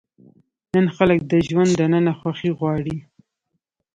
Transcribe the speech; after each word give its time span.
نن 0.73 0.85
خلک 0.95 1.19
د 1.31 1.33
ژوند 1.47 1.71
دننه 1.79 2.13
خوښي 2.19 2.51
غواړي. 2.59 2.97